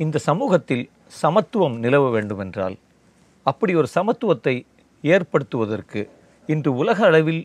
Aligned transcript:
இந்த 0.00 0.18
சமூகத்தில் 0.18 0.90
சமத்துவம் 1.22 1.74
நிலவ 1.78 2.04
வேண்டுமென்றால் 2.10 2.76
அப்படி 3.46 3.72
ஒரு 3.74 3.88
சமத்துவத்தை 3.94 4.54
ஏற்படுத்துவதற்கு 5.04 6.00
இன்று 6.48 6.70
உலக 6.76 6.98
அளவில் 7.06 7.42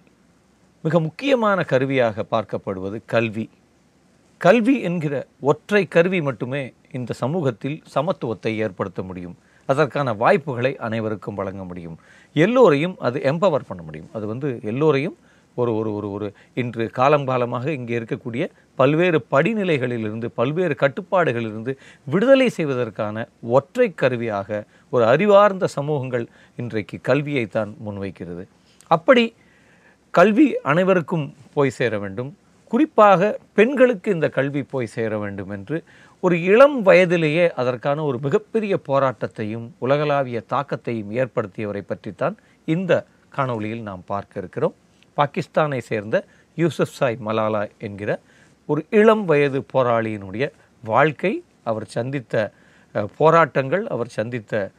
மிக 0.84 1.00
முக்கியமான 1.00 1.64
கருவியாக 1.64 2.26
பார்க்கப்படுவது 2.32 2.98
கல்வி. 3.06 3.50
கல்வி 4.38 4.76
என்கிற 4.82 5.28
ஒற்றை 5.40 5.88
கருவி 5.88 6.22
மட்டுமே 6.22 6.74
இந்த 6.92 7.14
சமூகத்தில் 7.14 7.78
சமத்துவத்தை 7.96 8.52
ஏற்படுத்த 8.56 9.04
முடியும். 9.04 9.36
அதற்கான 9.70 10.14
வாய்ப்புகளை 10.14 10.76
அனைவருக்கும் 10.78 11.36
வழங்க 11.36 11.64
முடியும். 11.64 11.98
எல்லோரையும் 12.34 12.96
அது 13.00 13.20
எம்பவர் 13.20 13.68
பண்ண 13.68 13.84
முடியும். 13.84 14.10
அது 14.14 14.28
வந்து 14.28 14.60
எல்லோரையும் 14.64 15.18
ஒரு 15.56 15.72
ஒரு 15.80 15.90
ஒரு 15.98 16.08
ஒரு 16.12 16.28
இன்று 16.62 16.86
காலங்காலமாக 16.98 17.66
இங்கே 17.78 17.96
இருக்கக்கூடிய 18.00 18.46
பல்வேறு 18.80 19.20
படிநிலைகளிலிருந்து 19.34 20.28
பல்வேறு 20.40 20.76
கட்டுப்பாடுகளிலிருந்து 20.84 21.74
விடுதலை 22.08 22.48
செய்வதற்கான 22.50 23.26
ஒற்றை 23.58 23.88
கருவியாக 23.94 24.64
ஒரு 24.94 25.06
அறிவார்ந்த 25.06 25.68
சமூகங்கள் 25.78 26.26
இன்றைக்கு 26.56 26.98
கல்வியைத்தான் 27.10 27.72
முன்வைக்கிறது. 27.86 28.44
அப்படி 28.92 29.26
கல்வி 30.14 30.48
அனைவருக்கும் 30.72 31.28
போய் 31.54 31.78
சேர 31.78 31.98
வேண்டும். 32.00 32.32
குறிப்பாக 32.72 33.22
பெண்களுக்கு 33.58 34.08
இந்த 34.16 34.28
கல்வி 34.30 34.62
போய் 34.64 34.94
சேர 34.96 35.18
வேண்டும் 35.18 35.52
என்று 35.56 35.78
ஒரு 36.24 36.36
இளம் 36.52 36.78
வயதிலேயே 36.84 37.46
அதற்கான 37.62 38.04
ஒரு 38.04 38.18
மிகப்பெரிய 38.26 38.74
போராட்டத்தையும் 38.88 39.66
உலகளாவிய 39.86 40.40
தாக்கத்தையும் 40.54 41.12
ஏற்படுத்தியவரை 41.22 41.84
பற்றித்தான் 41.88 42.36
இந்த 42.68 42.94
காணொளியில் 43.34 43.84
நாம் 43.90 44.04
பார்க்க 44.08 44.42
இருக்கிறோம். 44.42 44.76
பாகிஸ்தானை 45.18 45.80
சேர்ந்த 45.92 46.18
யூசுப் 46.58 46.96
சாய் 46.98 47.18
மலாலா 47.28 47.64
என்கிற 47.78 48.12
ஒரு 48.70 48.86
இளம் 48.90 49.26
வயது 49.26 49.60
போராளியினுடைய 49.74 50.46
வாழ்க்கை 50.84 51.34
அவர் 51.64 51.88
சந்தித்த 51.88 52.52
போராட்டங்கள் 53.18 53.84
அவர் 53.88 54.16
சந்தித்த 54.18 54.72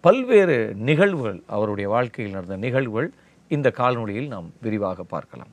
பல்வேறு 0.00 0.58
நிகழ்வுகள் 0.88 1.42
அவருடைய 1.46 1.88
வாழ்க்கையில் 1.88 2.34
நடந்த 2.34 2.56
நிகழ்வுகள் 2.56 3.10
இந்த 3.48 3.68
காணொளியில் 3.76 4.28
நாம் 4.28 4.48
விரிவாக 4.60 5.02
பார்க்கலாம். 5.14 5.52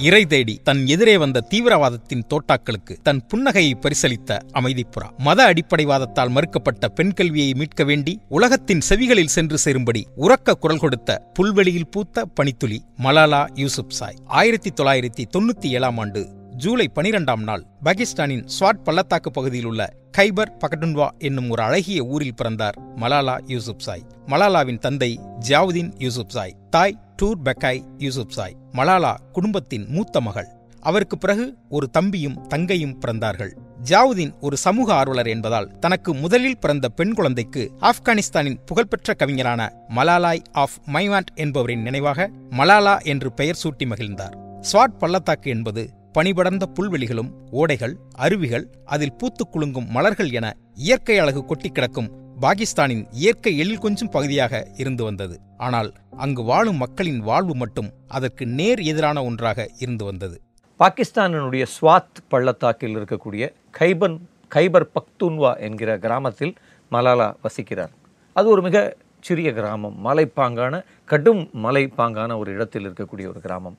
இறை 0.00 0.26
தேடி 0.26 0.60
தன் 0.62 0.86
எதிரே 0.86 1.18
வந்த 1.18 1.44
தீவிரவாதத்தின் 1.50 2.22
தோட்டாக்களுக்கு 2.28 2.94
தன் 3.02 3.26
புன்னகையை 3.30 3.72
பரிசளித்த 3.80 4.38
அமைதிப்புறா. 4.52 5.08
மத 5.16 5.52
அடிப்படைவாதத்தால் 5.52 6.30
மறுக்கப்பட்ட 6.30 6.88
பெண் 6.88 7.12
கல்வியை 7.12 7.54
மீட்க 7.54 7.84
வேண்டி 7.84 8.20
உலகத்தின் 8.28 8.82
செவிகளில் 8.88 9.32
சென்று 9.36 9.58
சேரும்படி 9.58 10.06
உறக்க 10.16 10.52
குரல் 10.52 10.78
கொடுத்த 10.78 11.30
புல்வெளியில் 11.34 11.88
பூத்த 11.88 12.26
பனித்துளி 12.40 12.82
மலாலா 13.02 13.48
யூசுப் 13.54 13.90
சாய். 13.90 14.16
ஆயிரத்தி 14.26 14.70
தொள்ளாயிரத்தி 14.70 15.24
தொண்ணூத்தி 15.36 15.66
ஏழாம் 15.66 15.98
ஆண்டு 15.98 16.28
ஜூலை 16.56 16.90
பனிரெண்டாம் 16.94 17.42
நாள் 17.42 17.66
பாகிஸ்தானின் 17.82 18.46
ஸ்வாட் 18.60 18.84
பள்ளத்தாக்கு 18.84 19.30
பகுதியில் 19.30 19.66
உள்ள 19.66 19.94
கைபர் 20.16 20.56
பகடுன்வா 20.60 21.08
என்னும் 21.18 21.50
ஒரு 21.50 21.62
அழகிய 21.62 22.02
ஊரில் 22.02 22.34
பிறந்தார் 22.34 22.78
மலாலா 22.96 23.38
யூசுப் 23.46 23.78
சாய். 23.78 24.06
மலாலாவின் 24.26 24.78
தந்தை 24.78 25.20
ஜியாவுதீன் 25.48 25.92
யூசுப் 25.98 26.28
சாய். 26.28 26.56
தாய் 26.70 26.98
டூர் 27.22 27.40
பெக்காய் 27.44 27.80
யூசுப் 27.98 28.28
சாய் 28.28 28.56
மலாலா 28.72 29.16
குடும்பத்தின் 29.32 29.86
மூத்த 29.88 30.20
மகள். 30.20 30.46
அவருக்கு 30.80 31.18
பிறகு 31.18 31.56
ஒரு 31.68 31.90
தம்பியும் 31.90 32.46
தங்கையும் 32.46 33.00
பிறந்தார்கள். 33.06 33.52
ஜாவுதீன் 33.82 34.34
ஒரு 34.40 34.56
சமூக 34.56 34.94
ஆர்வலர் 34.94 35.26
என்பதால் 35.26 35.78
தனக்கு 35.78 36.14
முதலில் 36.14 36.58
பிறந்த 36.58 36.88
பெண் 36.88 37.14
குழந்தைக்கு 37.14 37.72
ஆப்கானிஸ்தானின் 37.80 38.58
புகழ்பெற்ற 38.66 39.14
கவிஞரான 39.14 39.72
மலாலாய் 39.88 40.44
ஆஃப் 40.52 40.76
மைவாண்ட் 40.86 41.32
என்பவரின் 41.34 41.82
நினைவாக 41.82 42.30
மலாலா 42.50 43.02
என்று 43.02 43.32
பெயர் 43.32 43.58
சூட்டி 43.62 43.86
மகிழ்ந்தார். 43.86 44.62
ஸ்வாட் 44.72 44.98
பள்ளத்தாக்கு 44.98 45.50
என்பது 45.50 45.90
பனிபடர்ந்த 46.18 46.62
புல்வெளிகளும் 46.74 47.30
ஓடைகள் 47.52 47.94
அருவிகள் 48.12 48.82
அதில் 48.84 49.16
பூத்து 49.16 49.46
குலுங்கும் 49.48 49.88
மலர்கள் 49.88 50.30
என 50.30 50.56
இயற்கை 50.74 51.18
அழகு 51.18 51.44
கொட்டி 51.44 51.68
கிடக்கும் 51.68 52.27
பாகிஸ்தானின் 52.40 53.06
இயற்கை 53.12 53.58
எழில் 53.58 53.78
கொஞ்சம் 53.78 54.10
பகுதியாக 54.10 54.66
இருந்து 54.76 55.04
வந்தது. 55.04 55.40
ஆனால் 55.56 55.92
அங்கு 56.16 56.42
வாழும் 56.42 56.76
மக்களின் 56.76 57.20
வாழ்வு 57.20 57.54
மட்டும் 57.54 57.88
அதற்கு 58.08 58.46
நேர் 58.46 58.80
எதிரான 58.80 59.24
ஒன்றாக 59.24 59.68
இருந்து 59.78 60.04
வந்தது. 60.04 60.40
பாகிஸ்தானினுடைய 60.78 61.66
ஸ்வாத் 61.80 62.20
பள்ளத்தாக்கில் 62.28 62.96
இருக்கக்கூடிய 62.96 63.52
கைபன் 63.78 64.18
கைபர் 64.54 64.86
பக்துன்வா 64.94 65.58
என்கிற 65.58 65.98
கிராமத்தில் 65.98 66.54
மலாலா 66.92 67.34
வசிக்கிறார். 67.42 67.92
அது 68.32 68.48
ஒரு 68.48 68.62
மிக 68.62 68.96
சிறிய 69.20 69.52
கிராமம். 69.52 69.96
மலைப்பாங்கான 70.04 70.84
கடும் 71.04 71.50
மலைப்பாங்கான 71.64 72.38
ஒரு 72.38 72.52
இடத்தில் 72.52 72.88
இருக்கக்கூடிய 72.88 73.28
ஒரு 73.32 73.40
கிராமம். 73.40 73.78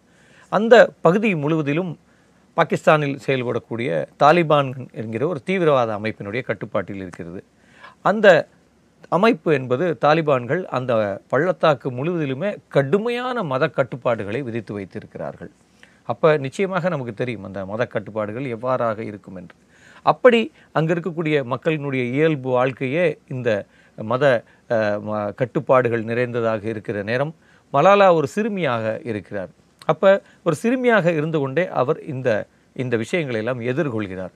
அந்த 0.49 0.91
பகுதி 1.01 1.35
முழுவதிலும் 1.35 1.99
பாகிஸ்தானில் 2.53 3.19
செயல்படக்கூடிய 3.25 4.05
தாலிபான் 4.19 4.91
என்கிற 4.91 5.27
ஒரு 5.27 5.41
தீவிரவாத 5.43 5.97
அமைப்பினுடைய 5.97 6.41
கட்டுப்பாட்டில் 6.41 7.01
இருக்கிறது. 7.05 7.43
அந்த 8.01 8.47
அமைப்பு 9.09 9.53
என்பது 9.53 9.97
தாலிபான்கள் 10.01 10.63
அந்த 10.65 11.21
பள்ளத்தாக்கு 11.27 11.91
முழுவதிலுமே 11.91 12.57
கடுமையான 12.67 13.43
மத 13.43 13.67
கட்டுப்பாடுகளை 13.67 14.41
விதித்து 14.41 14.73
வைத்திருக்கிறார்கள். 14.73 15.49
அப்போ 16.03 16.37
நிச்சயமாக 16.37 16.89
நமக்கு 16.89 17.13
தெரியும் 17.13 17.43
அந்த 17.43 17.65
மத 17.65 17.85
கட்டுப்பாடுகள் 17.85 18.43
எவ்வாறாக 18.43 18.99
இருக்கும் 18.99 19.35
என்று. 19.35 19.55
அப்படி 20.01 20.51
அங்கே 20.71 20.93
இருக்கக்கூடிய 20.93 21.43
மக்களினுடைய 21.43 22.11
இயல்பு 22.11 22.49
வாழ்க்கையே 22.49 23.19
இந்த 23.27 23.65
மத 23.95 24.43
ம- 24.69 25.33
கட்டுப்பாடுகள் 25.35 26.03
நிறைந்ததாக 26.03 26.67
இருக்கிற 26.67 27.03
நேரம் 27.03 27.35
மலாலா 27.73 28.13
ஒரு 28.13 28.27
சிறுமியாக 28.27 28.99
இருக்கிறார். 29.03 29.49
அப்போ 29.85 30.21
ஒரு 30.43 30.55
சிறுமியாக 30.55 31.05
இருந்து 31.05 31.39
கொண்டே 31.39 31.67
அவர் 31.67 32.03
இந்த 32.03 32.45
இந்த 32.73 32.97
விஷயங்களை 32.97 33.45
எல்லாம் 33.45 33.61
எதிர்கொள்கிறார். 33.61 34.31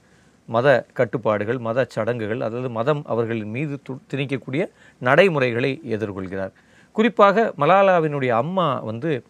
மத 0.45 0.85
கட்டுப்பாடுகள் 0.93 1.57
மத 1.57 1.85
சடங்குகள் 1.89 2.41
அதாவது 2.41 2.69
மதம் 2.69 3.01
அவர்களின் 3.05 3.49
மீது 3.49 3.79
து- 3.89 3.99
திணிக்கக்கூடிய 4.13 4.69
நடைமுறைகளை 4.97 5.81
எதிர்கொள்கிறார். 5.89 6.51
குறிப்பாக 6.91 7.53
மலாலாவினுடைய 7.57 8.27
அம்மா 8.27 8.79
வந்து 8.79 9.23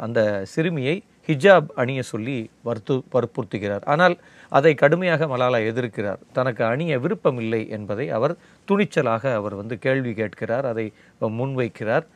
அந்த 0.00 0.44
சிறுமியை 0.44 1.02
ஹிஜாப் 1.26 1.66
அணிய 1.74 2.02
சொல்லி 2.02 2.50
வற்பு 2.62 3.04
வற்புறுத்துகிறார். 3.12 3.84
ஆனால் 3.84 4.18
அதை 4.48 4.74
கடுமையாக 4.74 5.26
மலாலா 5.26 5.62
எதிர்க்கிறார். 5.66 6.18
தனக்கு 6.32 6.64
அணிய 6.64 6.98
விருப்பமில்லை 6.98 7.68
என்பதை 7.68 8.10
அவர் 8.10 8.36
துணிச்சலாக 8.68 9.34
அவர் 9.34 9.54
வந்து 9.54 9.78
கேள்வி 9.78 10.14
கேட்கிறார் 10.14 10.66
அதை 10.66 10.92
முன்வைக்கிறார். 11.20 12.06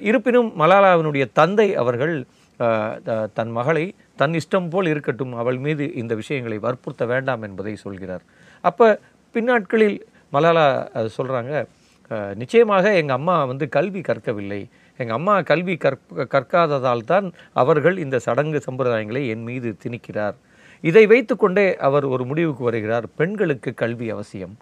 இருப்பினும் 0.00 0.52
மலாலாவினுடைய 0.58 1.30
தந்தை 1.32 1.74
அவர்கள் 1.74 2.24
த- 2.56 3.28
தன் 3.34 3.50
மகளை 3.50 3.94
தன் 4.20 4.36
இஷ்டம் 4.40 4.68
போல் 4.72 4.90
இருக்கட்டும் 4.92 5.32
அவள் 5.42 5.58
மீது 5.66 5.84
இந்த 6.02 6.12
விஷயங்களை 6.20 6.58
வற்புறுத்த 6.66 7.04
வேண்டாம் 7.12 7.44
என்பதை 7.48 7.74
சொல்கிறார். 7.84 8.24
அப்போ 8.68 8.86
பின்னாட்களில் 9.34 9.96
மலாலா 10.34 10.66
சொல்கிறாங்க 11.16 11.52
நிச்சயமாக 12.40 12.84
எங்கள் 13.00 13.18
அம்மா 13.18 13.36
வந்து 13.50 13.66
கல்வி 13.76 14.00
கற்கவில்லை. 14.08 14.60
எங்கள் 15.00 15.16
அம்மா 15.18 15.34
கல்வி 15.50 15.74
கற்க 15.84 16.26
கற்காததால் 16.34 17.08
தான் 17.12 17.26
அவர்கள் 17.62 17.96
இந்த 18.04 18.16
சடங்கு 18.26 18.58
சம்பிரதாயங்களை 18.66 19.22
என் 19.32 19.46
மீது 19.48 19.70
திணிக்கிறார். 19.84 20.36
இதை 20.90 21.04
வைத்துக்கொண்டே 21.12 21.66
அவர் 21.88 22.06
ஒரு 22.14 22.24
முடிவுக்கு 22.30 22.62
வருகிறார். 22.68 23.06
பெண்களுக்கு 23.20 23.70
கல்வி 23.82 24.06
அவசியம். 24.14 24.54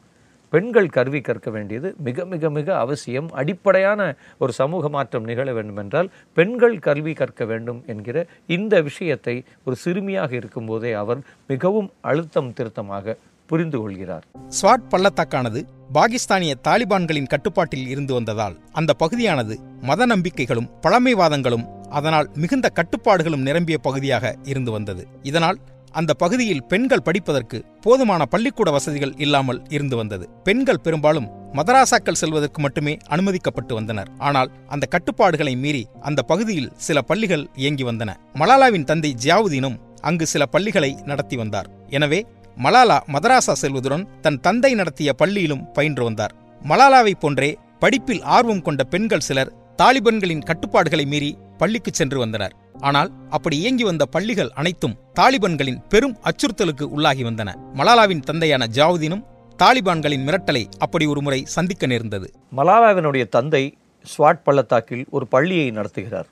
பெண்கள் 0.53 0.89
கல்வி 0.97 1.21
கற்க 1.27 1.49
வேண்டியது 1.57 1.89
மிக 2.07 2.25
மிக 2.33 2.51
மிக 2.57 2.69
அவசியம். 2.85 3.29
அடிப்படையான 3.41 4.01
ஒரு 4.43 4.53
சமூக 4.61 4.89
மாற்றம் 4.97 5.29
நிகழ 5.31 5.49
வேண்டும் 5.59 5.81
என்றால் 5.83 6.09
பெண்கள் 6.39 6.79
கல்வி 6.87 7.13
கற்க 7.21 7.45
வேண்டும் 7.51 7.83
என்கிற 7.93 8.17
இந்த 8.57 8.75
விஷயத்தை 8.89 9.37
ஒரு 9.67 9.77
சிறுமியாக 9.85 10.33
இருக்கும்போதே 10.41 10.93
அவர் 11.03 11.21
மிகவும் 11.53 11.91
அழுத்தம் 12.11 12.55
திருத்தமாக 12.59 13.17
புரிந்து 13.51 13.79
கொள்கிறார். 13.81 14.25
ஸ்வாட் 14.59 14.91
பள்ளத்தாக்கானது 14.93 15.61
பாகிஸ்தானிய 15.97 16.53
தாலிபான்களின் 16.67 17.31
கட்டுப்பாட்டில் 17.33 17.89
இருந்து 17.93 18.13
வந்ததால் 18.15 18.55
அந்த 18.73 18.93
பகுதியானது 19.03 19.55
மத 19.89 20.07
நம்பிக்கைகளும் 20.13 20.71
பழமைவாதங்களும் 20.85 21.67
அதனால் 21.99 22.29
மிகுந்த 22.43 22.67
கட்டுப்பாடுகளும் 22.79 23.47
நிரம்பிய 23.49 23.79
பகுதியாக 23.87 24.35
இருந்து 24.53 24.71
வந்தது. 24.71 25.03
இதனால் 25.31 25.59
அந்த 25.93 26.15
பகுதியில் 26.15 26.65
பெண்கள் 26.65 27.03
படிப்பதற்கு 27.03 27.65
போதுமான 27.81 28.25
பள்ளிக்கூட 28.25 28.71
வசதிகள் 28.71 29.15
இல்லாமல் 29.17 29.63
இருந்து 29.69 29.97
வந்தது. 29.97 30.29
பெண்கள் 30.45 30.81
பெரும்பாலும் 30.81 31.31
மதராசாக்கள் 31.53 32.19
செல்வதற்கு 32.23 32.61
மட்டுமே 32.61 32.97
அனுமதிக்கப்பட்டு 33.09 33.75
வந்தனர். 33.75 34.11
ஆனால் 34.19 34.51
அந்த 34.67 34.87
கட்டுப்பாடுகளை 34.87 35.57
மீறி 35.57 35.87
அந்த 36.01 36.23
பகுதியில் 36.23 36.73
சில 36.77 37.01
பள்ளிகள் 37.01 37.49
இயங்கி 37.55 37.85
வந்தன. 37.85 38.11
மலாலாவின் 38.35 38.85
தந்தை 38.85 39.15
ஜியாவுதீனும் 39.25 39.81
அங்கு 40.01 40.27
சில 40.27 40.47
பள்ளிகளை 40.47 40.97
நடத்தி 41.05 41.37
வந்தார். 41.37 41.71
எனவே 41.89 42.27
மலாலா 42.57 43.01
மதராசா 43.13 43.55
செல்வதுடன் 43.63 44.07
தன் 44.21 44.41
தந்தை 44.41 44.75
நடத்திய 44.75 45.13
பள்ளியிலும் 45.13 45.73
பயின்று 45.73 46.05
வந்தார். 46.05 46.35
மலாலாவைப் 46.63 47.21
போன்றே 47.21 47.59
படிப்பில் 47.79 48.23
ஆர்வம் 48.23 48.63
கொண்ட 48.63 48.85
பெண்கள் 48.85 49.21
சிலர் 49.21 49.53
தாலிபன்களின் 49.83 50.43
கட்டுப்பாடுகளை 50.43 51.05
மீறி 51.05 51.39
பள்ளிக்கு 51.59 51.91
சென்று 51.95 52.19
வந்தனர். 52.19 52.55
ஆனால் 52.89 53.11
அப்படி 53.37 53.57
இயங்கி 53.63 53.85
வந்த 53.89 54.05
பள்ளிகள் 54.15 54.51
அனைத்தும் 54.61 54.97
தாலிபன்களின் 55.19 55.81
பெரும் 55.89 56.17
அச்சுறுத்தலுக்கு 56.29 56.85
உள்ளாகி 56.95 57.23
வந்தன. 57.29 57.51
மலாலாவின் 57.79 58.23
தந்தையான 58.29 58.67
ஜாவுதீனும் 58.79 59.25
தாலிபான்களின் 59.59 60.25
மிரட்டலை 60.29 60.63
அப்படி 60.79 61.05
ஒரு 61.13 61.21
முறை 61.23 61.41
சந்திக்க 61.55 61.87
நேர்ந்தது. 61.87 62.29
மலாலாவினுடைய 62.59 63.25
தந்தை 63.37 63.63
ஸ்வாட் 64.05 64.45
பள்ளத்தாக்கில் 64.45 65.05
ஒரு 65.11 65.27
பள்ளியை 65.27 65.67
நடத்துகிறார். 65.71 66.29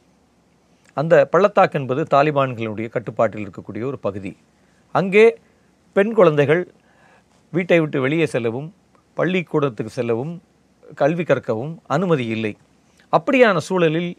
அந்த 0.96 1.14
பள்ளத்தாக்கு 1.32 1.78
என்பது 1.80 2.02
தாலிபான்களுடைய 2.14 2.88
கட்டுப்பாட்டில் 2.94 3.44
இருக்கக்கூடிய 3.44 3.82
ஒரு 3.90 3.98
பகுதி. 4.06 4.32
அங்கே 4.94 5.24
பெண் 5.96 6.12
குழந்தைகள் 6.14 6.62
வீட்டை 7.52 7.78
விட்டு 7.80 8.00
வெளியே 8.00 8.26
செல்லவும் 8.26 8.68
பள்ளிக்கூடத்துக்கு 9.18 9.92
செல்லவும் 9.98 10.34
கல்வி 11.00 11.22
கற்கவும் 11.22 11.72
அனுமதி 11.96 12.26
இல்லை. 12.36 12.52
அப்படியான 13.16 13.56
சூழலில் 13.68 14.10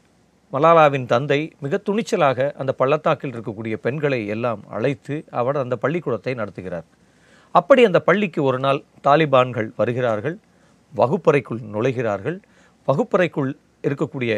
மலாலாவின் 0.54 1.06
தந்தை 1.12 1.38
மிக 1.64 1.78
துணிச்சலாக 1.88 2.48
அந்த 2.62 2.72
பள்ளத்தாக்கில் 2.80 3.34
இருக்கக்கூடிய 3.34 3.76
பெண்களை 3.86 4.20
எல்லாம் 4.34 4.62
அழைத்து 4.78 5.16
அவர் 5.42 5.58
அந்த 5.62 5.76
பள்ளிக்கூடத்தை 5.84 6.34
நடத்துகிறார். 6.40 6.88
அப்படி 7.56 7.82
அந்த 7.90 8.00
பள்ளிக்கு 8.08 8.42
ஒரு 8.50 8.60
நாள் 8.60 8.82
தாலிபான்கள் 9.08 9.70
வருகிறார்கள் 9.80 10.36
வகுப்பறைக்குள் 10.94 11.62
நுழைகிறார்கள். 11.76 12.38
வகுப்பறைக்குள் 12.88 13.52
இருக்கக்கூடிய 13.88 14.32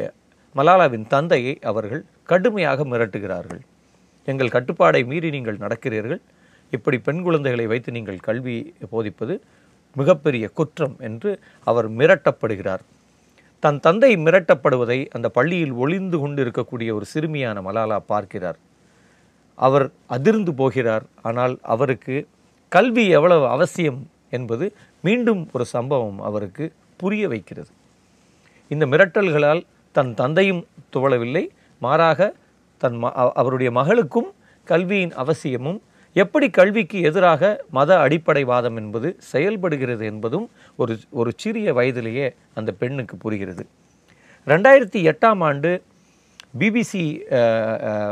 மலாலாவின் 0.56 1.08
தந்தையை 1.08 1.56
அவர்கள் 1.72 2.06
கடுமையாக 2.32 2.86
மிரட்டுகிறார்கள். 2.92 3.62
எங்கள் 4.28 4.56
கட்டுப்பாடை 4.56 5.04
மீறி 5.12 5.30
நீங்கள் 5.30 5.62
நடக்கிறீர்கள். 5.66 6.22
இப்படி 6.76 6.98
பெண் 7.08 7.24
குழந்தைகளை 7.28 7.66
வைத்து 7.72 7.90
நீங்கள் 7.92 8.26
கல்வி 8.28 8.58
போதிப்பது 8.92 9.36
மிகப்பெரிய 9.96 10.46
குற்றம் 10.60 10.96
என்று 11.08 11.32
அவர் 11.70 11.88
மிரட்டப்படுகிறார். 12.00 12.84
தன் 13.64 13.80
தந்தை 13.80 14.10
மிரட்டப்படுவதை 14.16 14.98
அந்த 15.12 15.28
பள்ளியில் 15.30 15.72
ஒளிந்து 15.72 16.18
கொண்டு 16.20 16.40
இருக்கக்கூடிய 16.46 16.90
ஒரு 16.94 17.06
சிறுமியான 17.14 17.58
மலாலா 17.68 17.98
பார்க்கிறார். 18.06 18.58
அவர் 19.58 19.86
அதிர்ந்து 20.08 20.52
போகிறார். 20.54 21.06
ஆனால் 21.22 21.54
அவருக்கு 21.74 22.16
கல்வி 22.72 23.06
எவ்வளவு 23.08 23.46
அவசியம் 23.48 24.00
என்பது 24.30 24.66
மீண்டும் 25.02 25.42
ஒரு 25.52 25.66
சம்பவம் 25.66 26.20
அவருக்கு 26.20 26.66
புரிய 26.98 27.28
வைக்கிறது. 27.28 27.72
இந்த 28.72 28.86
மிரட்டல்களால் 28.86 29.64
தன் 29.96 30.14
தந்தையும் 30.14 30.62
துவளவில்லை. 30.96 31.44
மாறாக 31.82 32.20
தன் 32.82 32.98
ம 33.04 33.12
அவருடைய 33.42 33.70
மகளுக்கும் 33.72 34.30
கல்வியின் 34.68 35.14
அவசியமும் 35.14 35.80
எப்படி 36.22 36.48
கல்விக்கு 36.58 36.98
எதிராக 37.10 37.44
மத 37.78 37.92
அடிப்படைவாதம் 38.06 38.78
என்பது 38.82 39.10
செயல்படுகிறது 39.32 40.04
என்பதும் 40.12 40.46
ஒரு 40.82 40.94
ஒரு 41.20 41.32
சிறிய 41.44 41.74
வயதிலேயே 41.78 42.28
அந்த 42.60 42.72
பெண்ணுக்கு 42.82 43.16
புரிகிறது. 43.24 43.64
ரெண்டாயிரத்தி 44.48 45.00
எட்டாம் 45.12 45.42
ஆண்டு 45.48 45.72
பிபிசி 46.60 47.04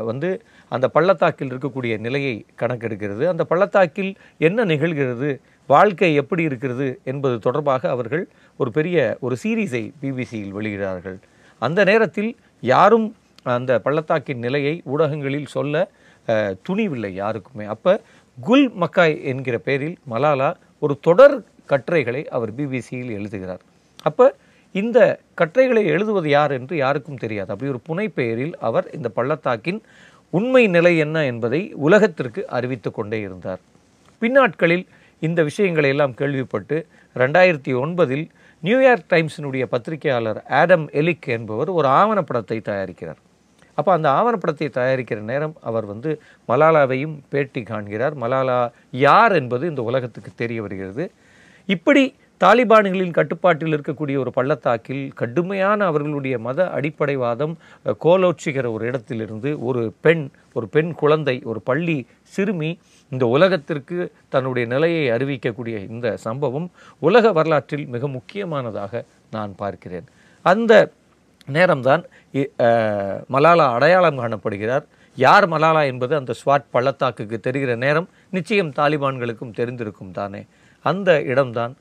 வந்து 0.10 0.30
அந்த 0.76 0.86
பள்ளத்தாக்கில் 0.96 1.52
இருக்கக்கூடிய 1.52 1.94
நிலையை 2.06 2.36
கணக்கெடுக்கிறது. 2.62 3.24
அந்த 3.32 3.44
பள்ளத்தாக்கில் 3.52 4.12
என்ன 4.48 4.66
நிகழ்கிறது 4.72 5.30
வாழ்க்கை 5.70 6.12
எப்படி 6.22 6.44
இருக்கிறது 6.50 6.88
என்பது 7.12 7.36
தொடர்பாக 7.40 7.90
அவர்கள் 7.96 8.24
ஒரு 8.62 8.72
பெரிய 8.78 8.98
ஒரு 9.26 9.36
சீரீஸை 9.44 9.84
பிபிசியில் 10.02 10.56
வெளியிடுகிறார்கள். 10.58 11.18
அந்த 11.62 11.80
நேரத்தில் 11.90 12.32
யாரும் 12.74 13.08
அந்த 13.56 13.72
பள்ளத்தாக்கின் 13.86 14.42
நிலையை 14.46 14.74
ஊடகங்களில் 14.94 15.52
சொல்ல 15.56 15.76
துணிவில்லை 16.68 17.12
யாருக்குமே. 17.14 17.66
அப்போ 17.66 18.02
குல் 18.38 18.72
மக்காய் 18.80 19.24
என்கிற 19.24 19.58
பெயரில் 19.58 19.98
மலாலா 20.10 20.54
ஒரு 20.80 21.00
தொடர் 21.00 21.44
கட்டுரைகளை 21.66 22.28
அவர் 22.28 22.56
பிபிசியில் 22.56 23.12
எழுதுகிறார். 23.18 23.62
அப்போ 24.04 24.36
இந்த 24.72 25.20
கட்டுரைகளை 25.34 25.86
எழுதுவது 25.86 26.30
யார் 26.30 26.52
என்று 26.52 26.78
யாருக்கும் 26.78 27.18
தெரியாது. 27.18 27.50
அப்படி 27.54 27.72
ஒரு 27.72 27.82
புனைப்பெயரில் 27.90 28.54
அவர் 28.60 28.90
இந்த 28.92 29.10
பள்ளத்தாக்கின் 29.10 29.82
உண்மை 30.30 30.68
நிலை 30.68 30.98
என்ன 30.98 31.26
என்பதை 31.26 31.74
உலகத்திற்கு 31.74 32.48
அறிவித்து 32.48 32.92
கொண்டே 32.92 33.20
இருந்தார். 33.20 33.60
பின்னாட்களில் 34.20 34.86
இந்த 35.20 35.44
விஷயங்களை 35.44 35.90
எல்லாம் 35.90 36.14
கேள்விப்பட்டு 36.14 36.88
ரெண்டாயிரத்தி 37.16 37.74
ஒன்பதில் 37.84 38.30
நியூயார்க் 38.60 39.10
டைம்ஸினுடைய 39.10 39.64
பத்திரிகையாளர் 39.64 40.44
ஆடம் 40.46 40.90
எலிக் 40.90 41.28
என்பவர் 41.28 41.70
ஒரு 41.70 41.88
ஆவணப்படத்தை 41.88 42.58
தயாரிக்கிறார். 42.70 43.20
அப்போ 43.78 43.92
அந்த 43.94 44.08
ஆவணப்படத்தை 44.18 44.68
தயாரிக்கிற 44.76 45.20
நேரம் 45.26 45.56
அவர் 45.62 45.86
வந்து 45.86 46.12
மலாலாவையும் 46.50 47.16
பேட்டி 47.30 47.64
காண்கிறார். 47.64 48.16
மலாலா 48.18 48.60
யார் 49.04 49.36
என்பது 49.36 49.64
இந்த 49.68 49.84
உலகத்துக்கு 49.84 50.32
தெரிய 50.36 50.60
வருகிறது. 50.62 51.06
இப்படி 51.70 52.04
தாலிபான்களின் 52.42 53.12
கட்டுப்பாட்டில் 53.12 53.74
இருக்கக்கூடிய 53.74 54.16
ஒரு 54.18 54.32
பள்ளத்தாக்கில் 54.32 55.04
கடுமையான 55.14 55.80
அவர்களுடைய 55.86 56.36
மத 56.40 56.70
அடிப்படைவாதம் 56.76 57.54
அஹ், 57.86 57.98
கோலோச்சுகிற 58.02 58.66
ஒரு 58.72 58.84
இடத்திலிருந்து 58.86 59.50
ஒரு 59.64 59.84
பெண் 60.02 60.24
ஒரு 60.56 60.68
பெண் 60.68 60.92
குழந்தை 60.94 61.36
ஒரு 61.46 61.60
பள்ளி 61.62 61.98
சிறுமி 62.34 62.72
இந்த 63.12 63.26
உலகத்திற்கு 63.32 63.98
தன்னுடைய 64.30 64.66
நிலையை 64.68 65.04
அறிவிக்கக்கூடிய 65.12 65.78
இந்த 65.90 66.18
சம்பவம் 66.22 66.68
உலக 67.02 67.32
வரலாற்றில் 67.32 67.86
மிக 67.88 68.08
முக்கியமானதாக 68.16 69.04
நான் 69.32 69.54
பார்க்கிறேன். 69.56 70.08
அந்த 70.46 70.74
நேரம்தான் 71.48 72.04
இ- 72.34 73.24
மலாலா 73.30 73.72
அடையாளம் 73.72 74.20
காணப்படுகிறார். 74.20 74.84
யார் 75.16 75.50
மலாலா 75.50 75.86
என்பது 75.86 76.16
அந்த 76.16 76.34
ஸ்வாட் 76.46 76.66
பள்ளத்தாக்குக்கு 76.72 77.40
தெரிகிற 77.40 77.76
நேரம் 77.76 78.10
நிச்சயம் 78.30 78.72
தாலிபான்களுக்கும் 78.72 79.54
தெரிந்திருக்கும் 79.54 80.12
தானே. 80.12 80.46
அந்த 80.84 81.22
இடம்தான் 81.22 81.76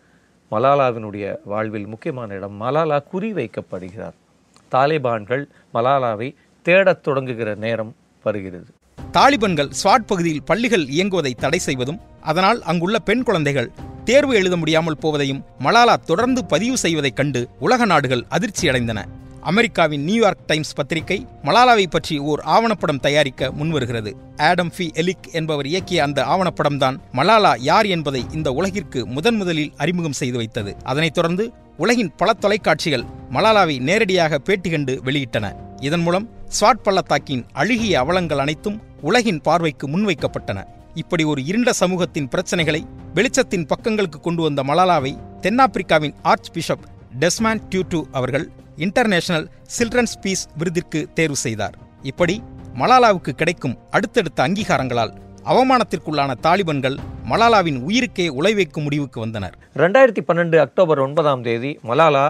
மலாலாவினுடைய 0.51 1.37
வாழ்வில் 1.45 1.87
முக்கியமான 1.87 2.35
இடம். 2.35 2.63
மலாலா 2.63 3.03
குறிவைக்கப்படுகிறார். 3.13 4.13
தாலிபான்கள் 4.73 5.45
மலாலாவை 5.75 6.35
தேடத் 6.63 7.09
தொடங்குகிற 7.09 7.57
நேரம் 7.57 7.95
வருகிறது. 8.23 8.67
தாலிபன்கள் 9.13 9.71
ஸ்வாட் 9.85 10.07
பகுதியில் 10.07 10.43
பள்ளிகள் 10.43 10.85
இயங்குவதை 10.85 11.35
தடை 11.35 11.59
செய்வதும் 11.59 12.01
அதனால் 12.21 12.63
அங்குள்ள 12.63 12.99
பெண் 12.99 13.23
குழந்தைகள் 13.23 13.71
தேர்வு 14.05 14.35
எழுத 14.35 14.57
முடியாமல் 14.57 14.97
போவதையும் 15.03 15.45
மலாலா 15.65 15.97
தொடர்ந்து 15.97 16.45
பதிவு 16.45 16.77
செய்வதைக் 16.77 17.17
கண்டு 17.17 17.49
உலக 17.59 17.85
நாடுகள் 17.85 18.25
அதிர்ச்சியடைந்தன. 18.31 19.05
அமெரிக்காவின் 19.41 20.03
நியூயார்க் 20.03 20.47
டைம்ஸ் 20.47 20.75
பத்திரிகை 20.75 21.27
மலாலாவை 21.43 21.87
பற்றி 21.91 22.19
ஓர் 22.19 22.41
ஆவணப்படம் 22.47 23.01
தயாரிக்க 23.01 23.53
முன்வருகிறது. 23.53 24.17
ஆடம் 24.37 24.73
ஃபி 24.77 24.87
எலிக் 24.95 25.29
என்பவர் 25.33 25.67
இயக்கிய 25.67 25.97
அந்த 25.97 26.25
ஆவணப்படம்தான் 26.25 26.97
மலாலா 27.13 27.55
யார் 27.59 27.87
என்பதை 27.87 28.27
இந்த 28.33 28.53
உலகிற்கு 28.53 29.07
முதன் 29.07 29.37
முதலில் 29.37 29.73
அறிமுகம் 29.77 30.13
செய்து 30.13 30.37
வைத்தது. 30.37 30.77
அதனைத் 30.83 31.15
தொடர்ந்து 31.15 31.53
உலகின் 31.77 32.13
பல 32.17 32.33
தொலைக்காட்சிகள் 32.33 33.05
மலாலாவை 33.33 33.81
நேரடியாக 33.81 34.39
பேட்டி 34.39 34.71
கண்டு 34.71 35.01
வெளியிட்டன. 35.05 35.53
இதன் 35.81 36.01
மூலம் 36.01 36.29
ஸ்வாட் 36.61 36.83
பள்ளத்தாக்கின் 36.83 37.47
அழுகிய 37.53 37.99
அவலங்கள் 37.99 38.39
அனைத்தும் 38.39 38.83
உலகின் 39.01 39.41
பார்வைக்கு 39.41 39.89
முன்வைக்கப்பட்டன. 39.89 40.65
இப்படி 40.95 41.25
ஒரு 41.25 41.45
இருண்ட 41.45 41.73
சமூகத்தின் 41.73 42.29
பிரச்சனைகளை 42.29 42.83
வெளிச்சத்தின் 43.15 43.69
பக்கங்களுக்கு 43.75 44.21
கொண்டு 44.21 44.43
வந்த 44.43 44.63
மலாலாவை 44.63 45.19
தென்னாப்பிரிக்காவின் 45.41 46.15
ஆர்ச் 46.23 46.51
பிஷப் 46.53 46.87
டெஸ்மான் 47.19 47.63
டியூட்டு 47.71 48.03
அவர்கள் 48.13 48.51
இன்டர்நேஷனல் 48.85 49.47
சில்ட்ரன்ஸ் 49.77 50.17
பீஸ் 50.23 50.45
விருதிற்கு 50.59 51.01
தேர்வு 51.15 51.37
செய்தார். 51.37 51.75
இப்படி 52.03 52.43
மலாலாவுக்கு 52.75 53.33
கிடைக்கும் 53.41 53.79
அடுத்தடுத்த 53.91 54.49
அங்கீகாரங்களால் 54.49 55.13
அவமானத்திற்குள்ளான 55.53 56.35
தாலிபன்கள் 56.47 56.97
மலாலாவின் 57.31 57.79
உயிருக்கே 57.89 58.27
உழைவைக்கும் 58.41 58.87
முடிவுக்கு 58.87 59.21
வந்தனர். 59.21 59.57
ரெண்டாயிரத்தி 59.77 60.23
பன்னெண்டு 60.29 60.57
அக்டோபர் 60.57 60.99
ஒன்பதாம் 60.99 61.43
தேதி 61.43 61.79
மலாலா 61.85 62.25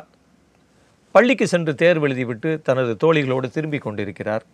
பள்ளிக்கு 1.11 1.47
சென்று 1.47 1.75
தேர்வு 1.75 2.09
எழுதிவிட்டு 2.09 2.51
தனது 2.63 2.93
தோழிகளோடு 3.05 3.49
திரும்பிக் 3.51 3.83
கொண்டிருக்கிறார். 3.83 4.45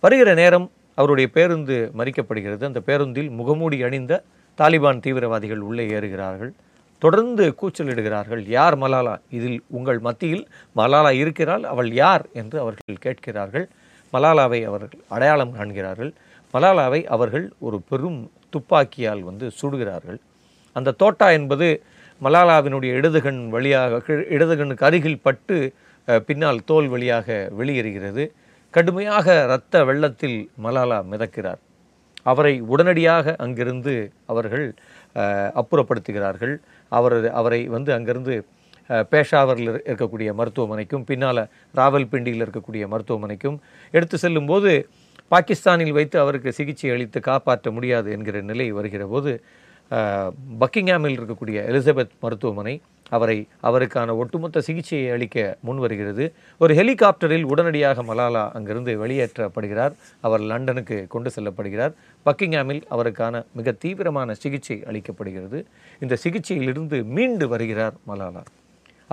வருகிற 0.00 0.34
நேரம் 0.34 0.70
அவருடைய 0.94 1.30
பேருந்து 1.36 1.76
மறிக்கப்படுகிறது. 1.98 2.64
அந்த 2.64 2.80
பேருந்தில் 2.80 3.30
முகமூடி 3.30 3.82
அணிந்த 3.82 4.22
தாலிபான் 4.58 5.00
தீவிரவாதிகள் 5.00 5.62
உள்ளே 5.68 5.84
ஏறுகிறார்கள். 5.88 6.52
தொடர்ந்து 7.04 7.44
கூச்சலிடுகிறார்கள். 7.60 8.42
யார் 8.58 8.76
மலாலா? 8.82 9.14
இதில் 9.36 9.58
உங்கள் 9.76 10.00
மத்தியில் 10.06 10.44
மலாலா 10.76 11.10
இருக்கிறாள். 11.22 11.64
அவள் 11.72 11.90
யார்? 12.02 12.24
என்று 12.40 12.56
அவர்கள் 12.64 13.02
கேட்கிறார்கள். 13.06 13.66
மலாலாவை 14.12 14.60
அவர்கள் 14.70 15.02
அடையாளம் 15.14 15.54
காண்கிறார்கள். 15.58 16.12
மலாலாவை 16.54 17.00
அவர்கள் 17.14 17.46
ஒரு 17.66 17.78
பெரும் 17.90 18.20
துப்பாக்கியால் 18.54 19.22
வந்து 19.28 19.46
சுடுகிறார்கள். 19.60 20.18
அந்த 20.76 20.96
தோட்டா 21.02 21.28
என்பது 21.38 21.68
மலாலாவினுடைய 22.26 22.90
இடதுகண் 22.98 23.40
வழியாக 23.54 24.02
இடதுகண்ணுக்கு 24.36 24.86
அருகில் 24.88 25.22
பட்டு 25.26 25.56
பின்னால் 26.28 26.60
தோல் 26.70 26.88
வழியாக 26.94 27.26
வெளியேறுகிறது. 27.60 28.24
கடுமையாக 28.74 29.26
இரத்த 29.46 29.84
வெள்ளத்தில் 29.88 30.38
மலாலா 30.64 30.98
மிதக்கிறார். 31.12 31.60
அவரை 32.30 32.54
உடனடியாக 32.72 33.34
அங்கிருந்து 33.44 33.94
அவர்கள் 34.32 34.66
அப்புறப்படுத்துகிறார்கள். 35.60 36.54
அவர் 36.92 37.16
அவரை 37.32 37.60
வந்து 37.68 37.90
அங்கிருந்து 37.92 38.34
பேஷாவரில் 39.10 39.70
இருக்கக்கூடிய 39.86 40.30
மருத்துவமனைக்கும் 40.34 41.04
பின்னால் 41.04 41.42
ராவல்பிண்டியில் 41.74 42.44
இருக்கக்கூடிய 42.44 42.84
மருத்துவமனைக்கும் 42.88 43.58
எடுத்து 43.94 44.16
செல்லும்போது 44.18 44.72
பாகிஸ்தானில் 45.30 45.92
வைத்து 45.92 46.16
அவருக்கு 46.18 46.50
சிகிச்சை 46.52 46.88
அளித்து 46.90 47.18
காப்பாற்ற 47.20 47.70
முடியாது 47.70 48.08
என்கிற 48.12 48.40
நிலை 48.42 48.66
வருகிற 48.70 49.04
போது 49.06 49.32
பக்கிங்ஹாமில் 50.60 51.16
இருக்கக்கூடிய 51.18 51.58
எலிசபெத் 51.70 52.14
மருத்துவமனை 52.24 52.74
அவரை 53.16 53.36
அவருக்கான 53.68 54.14
ஒட்டுமொத்த 54.20 54.62
சிகிச்சையை 54.66 55.08
அளிக்க 55.14 55.36
முன் 55.66 55.80
வருகிறது 55.84 56.24
ஒரு 56.62 56.72
ஹெலிகாப்டரில் 56.78 57.44
உடனடியாக 57.52 58.02
மலாலா 58.10 58.44
அங்கிருந்து 58.56 58.92
வெளியேற்றப்படுகிறார். 59.02 59.94
அவர் 60.26 60.42
லண்டனுக்கு 60.50 60.98
கொண்டு 61.14 61.30
செல்லப்படுகிறார். 61.36 61.92
பக்கிங்ஹாமில் 62.26 62.82
அவருக்கான 62.94 63.44
மிக 63.58 63.72
தீவிரமான 63.84 64.34
சிகிச்சை 64.42 64.78
அளிக்கப்படுகிறது. 64.90 65.60
இந்த 66.04 66.16
சிகிச்சையிலிருந்து 66.24 66.98
மீண்டு 67.16 67.48
வருகிறார் 67.54 67.96
மலாலா. 68.10 68.42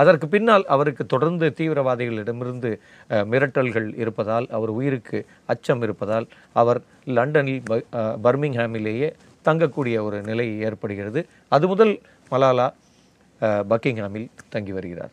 அதற்கு 0.01 0.27
பின்னால் 0.33 0.65
அவருக்கு 0.73 1.03
தொடர்ந்து 1.13 1.47
தீவிரவாதிகளிடமிருந்து 1.57 2.69
மிரட்டல்கள் 3.31 3.87
இருப்பதால் 4.01 4.47
அவர் 4.57 4.71
உயிருக்கு 4.79 5.19
அச்சம் 5.53 5.81
இருப்பதால் 5.81 6.27
அவர் 6.61 6.79
லண்டனில் 7.17 7.63
பர்மிங்ஹாமிலேயே 8.25 9.09
தங்கக்கூடிய 9.45 10.01
ஒரு 10.01 10.21
நிலை 10.21 10.59
ஏற்படுகிறது. 10.59 11.29
அது 11.47 11.67
முதல் 11.67 12.01
மலாலா 12.31 12.73
பக்கிங்ஹாமில் 13.41 14.29
தங்கி 14.49 14.71
வருகிறார். 14.71 15.11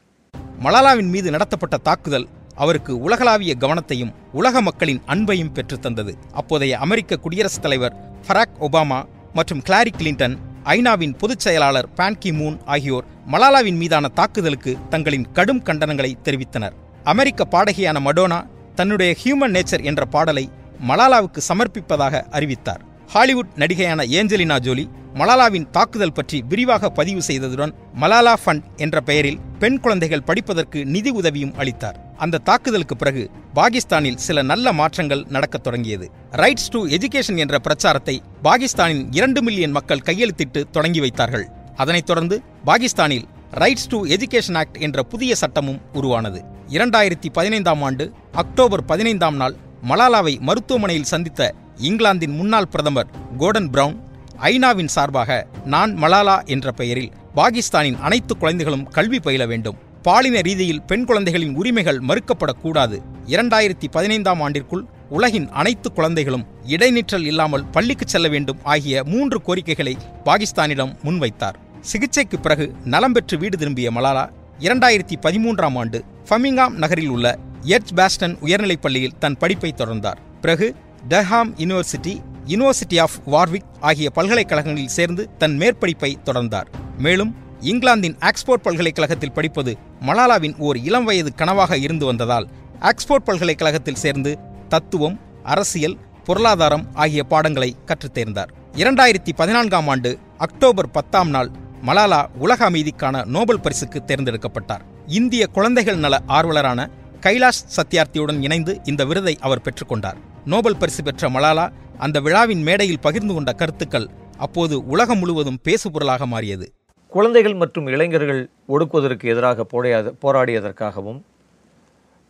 மலாலாவின் 0.62 1.08
மீது 1.08 1.30
நடத்தப்பட்ட 1.30 1.76
தாக்குதல் 1.76 2.28
அவருக்கு 2.54 3.00
உலகளாவிய 3.00 3.54
கவனத்தையும் 3.60 4.12
உலக 4.32 4.60
மக்களின் 4.60 5.02
அன்பையும் 5.06 5.52
பெற்றுத் 5.52 5.82
தந்தது. 5.82 6.16
அப்போதைய 6.32 6.78
அமெரிக்க 6.78 7.16
குடியரசுத் 7.16 7.62
தலைவர் 7.62 7.96
ஃபராக் 8.28 8.54
ஒபாமா 8.60 9.04
மற்றும் 9.34 9.62
கிளாரி 9.68 9.86
கிளின்டன் 9.98 10.36
ஐநாவின் 10.64 11.18
பொதுச் 11.18 11.40
செயலாளர் 11.40 11.92
பான் 11.92 12.18
கி 12.18 12.30
மூன் 12.30 12.58
ஆகியோர் 12.64 13.04
மலாலாவின் 13.32 13.76
மீதான 13.76 14.08
தாக்குதலுக்கு 14.08 14.76
தங்களின் 14.88 15.32
கடும் 15.32 15.62
கண்டனங்களை 15.62 16.14
தெரிவித்தனர். 16.24 16.72
அமெரிக்க 17.04 17.46
பாடகியான 17.50 18.00
மடோனா 18.00 18.46
தன்னுடைய 18.74 19.16
ஹியூமன் 19.24 19.52
நேச்சர் 19.52 19.84
என்ற 19.84 20.04
பாடலை 20.04 20.50
மலாலாவுக்கு 20.88 21.38
சமர்ப்பிப்பதாக 21.48 22.22
அறிவித்தார். 22.30 22.85
ஹாலிவுட் 23.06 23.50
நடிகையான 23.56 24.04
ஏஞ்சலினா 24.16 24.60
ஜோலி 24.60 24.88
மலாலாவின் 25.14 25.70
தாக்குதல் 25.70 26.12
பற்றி 26.12 26.44
விரிவாக 26.48 26.88
பதிவு 26.88 27.20
செய்ததுடன் 27.26 27.72
மலாலா 28.00 28.34
ஃபண்ட் 28.44 28.64
என்ற 28.76 29.00
பெயரில் 29.00 29.38
பெண் 29.58 29.80
குழந்தைகள் 29.80 30.22
படிப்பதற்கு 30.22 30.86
நிதி 30.86 31.10
உதவியும் 31.10 31.54
அளித்தார். 31.56 32.14
அந்த 32.16 32.38
தாக்குதலுக்கு 32.38 32.96
பிறகு 32.96 33.30
பாகிஸ்தானில் 33.54 34.16
சில 34.16 34.42
நல்ல 34.42 34.72
மாற்றங்கள் 34.72 35.24
நடக்கத் 35.28 35.62
தொடங்கியது. 35.62 36.10
ரைட்ஸ் 36.32 36.70
டு 36.70 36.86
எஜுகேஷன் 36.86 37.36
என்ற 37.36 37.58
பிரச்சாரத்தை 37.58 38.22
பாகிஸ்தானின் 38.42 39.06
இரண்டு 39.10 39.42
மில்லியன் 39.42 39.70
மக்கள் 39.70 40.04
கையெழுத்திட்டு 40.04 40.62
தொடங்கி 40.70 41.00
வைத்தார்கள். 41.00 41.46
அதனைத் 41.76 42.06
தொடர்ந்து 42.06 42.42
பாகிஸ்தானில் 42.64 43.26
ரைட்ஸ் 43.52 43.88
டு 43.88 44.06
எஜுகேஷன் 44.06 44.56
ஆக்ட் 44.56 44.76
என்ற 44.76 45.02
புதிய 45.02 45.34
சட்டமும் 45.34 45.80
உருவானது. 45.92 46.44
இரண்டாயிரத்தி 46.68 47.28
பதினைந்தாம் 47.32 47.82
ஆண்டு 47.82 48.12
அக்டோபர் 48.32 48.84
பதினைந்தாம் 48.84 49.36
நாள் 49.36 49.56
மலாலாவை 49.88 50.40
மருத்துவமனையில் 50.40 51.10
சந்தித்த 51.12 51.54
இங்கிலாந்தின் 51.76 52.30
முன்னாள் 52.30 52.68
பிரதமர் 52.68 53.06
கோர்டன் 53.36 53.70
பிரவுன் 53.70 54.00
ஐநாவின் 54.40 54.86
சார்பாக 54.86 55.46
நான் 55.64 55.98
மலாலா 55.98 56.46
என்ற 56.46 56.72
பெயரில் 56.72 57.12
பாகிஸ்தானின் 57.34 57.98
அனைத்து 58.00 58.36
குழந்தைகளும் 58.36 58.88
கல்வி 58.88 59.20
பயில 59.20 59.46
வேண்டும். 59.46 59.76
பாலின 60.02 60.40
ரீதியில் 60.40 60.82
பெண் 60.82 61.04
குழந்தைகளின் 61.04 61.54
உரிமைகள் 61.54 62.00
மறுக்கப்படக்கூடாது. 62.00 62.98
இரண்டாயிரத்தி 63.26 63.86
பதினைந்தாம் 63.90 64.40
ஆண்டிற்குள் 64.40 64.84
உலகின் 65.08 65.48
அனைத்து 65.48 65.92
குழந்தைகளும் 65.92 66.46
இடைநிற்றல் 66.68 67.24
இல்லாமல் 67.24 67.66
பள்ளிக்கு 67.66 68.08
செல்ல 68.08 68.28
வேண்டும் 68.28 68.58
ஆகிய 68.62 69.04
மூன்று 69.04 69.42
கோரிக்கைகளை 69.42 69.96
பாகிஸ்தானிடம் 70.24 70.96
முன்வைத்தார். 71.04 71.54
சிகிச்சைக்கு 71.80 72.38
பிறகு 72.38 72.74
நலம் 72.84 73.12
பெற்று 73.12 73.38
வீடு 73.38 73.58
திரும்பிய 73.58 73.90
மலாலா 73.90 74.28
இரண்டாயிரத்தி 74.58 75.14
பதிமூன்றாம் 75.22 75.78
ஆண்டு 75.78 76.04
ஃபமிங்காம் 76.28 76.70
நகரில் 76.70 77.08
உள்ள 77.08 77.38
எட்ஜ் 77.62 77.94
பாஸ்டன் 77.94 78.36
உயர்நிலைப் 78.40 78.82
பள்ளியில் 78.82 79.18
தன் 79.18 79.36
படிப்பை 79.36 79.74
தொடர்ந்தார். 79.76 80.16
பிறகு 80.40 80.74
Durham 81.08 81.52
university 81.56 82.20
university 82.46 83.00
of 83.00 83.18
Warwick 83.26 83.66
ஆகிய 83.80 84.10
பல்கலைக்கழகங்களில் 84.10 84.88
சேர்ந்து 84.88 85.36
தன் 85.38 85.58
மேற்படிப்பை 85.58 86.14
தொடர்ந்தார். 86.24 86.66
மேலும் 86.98 87.36
இங்கிலாந்தின் 87.60 88.16
ஆக்ஸ்போர்ட் 88.20 88.62
பல்கலைக்கழகத்தில் 88.62 89.32
படிப்பது 89.32 89.76
மலாலாவின் 90.00 90.58
ஓர் 90.58 90.76
இளம் 90.76 91.04
வயது 91.04 91.32
கனவாக 91.36 91.74
இருந்து 91.74 92.06
வந்ததால் 92.06 92.48
ஆக்ஸ்போர்ட் 92.80 93.24
பல்கலைக்கழகத்தில் 93.24 93.94
சேர்ந்து 93.94 94.38
தத்துவம் 94.68 95.20
அரசியல் 95.42 95.98
பொருளாதாரம் 96.24 96.86
ஆகிய 96.94 97.24
பாடங்களை 97.24 97.76
கற்றுத் 97.84 98.18
தேர்ந்தார். 98.18 98.48
இரண்டாயிரத்தி 98.74 99.32
பதினான்காம் 99.36 99.88
ஆண்டு 99.88 100.18
அக்டோபர் 100.38 100.90
பத்தாம் 100.90 101.30
நாள் 101.30 101.50
மலாலா 101.86 102.26
உலக 102.34 102.70
அமைதிக்கான 102.70 103.24
நோபல் 103.24 103.60
பரிசுக்கு 103.60 104.02
தேர்ந்தெடுக்கப்பட்டார். 104.06 104.80
இந்திய 105.06 105.46
குழந்தைகள் 105.46 105.96
நல 105.96 106.20
ஆர்வலரான 106.28 106.86
கைலாஷ் 107.26 107.62
சத்யார்த்தியுடன் 107.76 108.40
இணைந்து 108.46 108.72
இந்த 108.84 109.04
விருதை 109.04 109.32
அவர் 109.46 109.62
பெற்றுக்கொண்டார். 109.66 110.18
நோபல் 110.44 110.76
பரிசு 110.76 111.02
பெற்ற 111.02 111.28
மலாலா 111.28 111.64
அந்த 111.98 112.20
விழாவின் 112.20 112.62
மேடையில் 112.62 113.00
பகிர்ந்து 113.00 113.34
கொண்ட 113.34 113.52
கருத்துக்கள் 113.52 114.06
அப்போது 114.36 114.74
உலகம் 114.86 115.18
முழுவதும் 115.18 115.58
பேசுபொருளாக 115.64 116.26
மாறியது. 116.26 116.66
குழந்தைகள் 117.08 117.54
மற்றும் 117.54 117.86
இளைஞர்கள் 117.86 118.42
ஒடுக்குவதற்கு 118.68 119.24
எதிராக 119.32 119.66
போடையாத 119.72 120.12
போராடியதற்காகவும் 120.24 121.18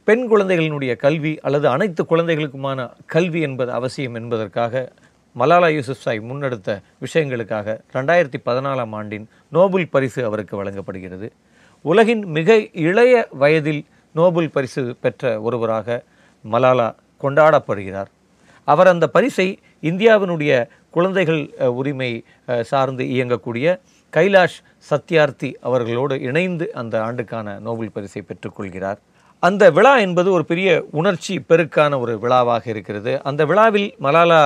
பெண் 0.05 0.25
குழந்தைகளினுடைய 0.33 0.97
கல்வி 0.97 1.33
அல்லது 1.43 1.69
அனைத்து 1.69 2.05
குழந்தைகளுக்குமான 2.13 2.89
கல்வி 3.07 3.41
என்பது 3.41 3.73
அவசியம் 3.73 4.15
என்பதற்காக 4.15 4.93
மலாலா 5.37 5.71
யூசுப்சாய் 5.79 6.23
முன்னெடுத்த 6.29 6.79
விஷயங்களுக்காக 7.07 7.77
ரெண்டாயிரத்தி 7.93 8.41
பதினாலாம் 8.47 8.95
ஆண்டின் 9.01 9.29
நோபல் 9.51 9.89
பரிசு 9.89 10.25
அவருக்கு 10.25 10.57
வழங்கப்படுகிறது. 10.57 11.33
உலகின் 11.83 12.25
மிக 12.39 12.59
இளைய 12.87 13.29
வயதில் 13.45 13.85
நோபல் 14.19 14.55
பரிசு 14.57 14.83
பெற்ற 15.05 15.23
ஒருவராக 15.47 15.99
மலாலா 16.45 16.89
கொண்டாடப்படுகிறார். 17.23 18.11
அவர் 18.69 18.93
அந்த 18.93 19.07
பரிசை 19.17 19.49
இந்தியாவினுடைய 19.91 20.53
குழந்தைகள் 20.97 21.43
உரிமை 21.81 22.11
சார்ந்து 22.71 23.05
இயங்கக்கூடிய 23.17 23.67
கைலாஷ் 24.17 24.61
சத்யார்த்தி 24.91 25.51
அவர்களோடு 25.69 26.15
இணைந்து 26.29 26.67
அந்த 26.81 26.95
ஆண்டுக்கான 27.07 27.57
நோபல் 27.67 27.95
பரிசை 27.97 28.23
பெற்றுக்கொள்கிறார். 28.29 28.99
அந்த 29.43 29.65
விழா 29.77 29.93
என்பது 30.05 30.29
ஒரு 30.37 30.45
பெரிய 30.51 30.69
உணர்ச்சி 31.01 31.35
பெருக்கான 31.49 31.99
ஒரு 32.05 32.13
விழாவாக 32.23 32.65
இருக்கிறது. 32.75 33.13
அந்த 33.29 33.43
விழாவில் 33.51 33.89
மலாலா 34.05 34.41